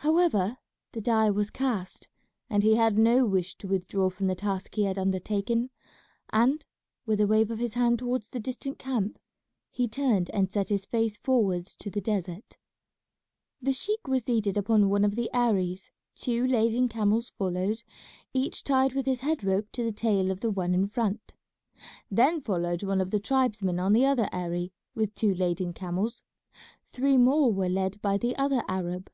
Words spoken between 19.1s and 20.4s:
head rope to the tail of